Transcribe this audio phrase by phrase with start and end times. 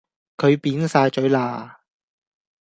[0.35, 1.81] 佢扁曬嘴啦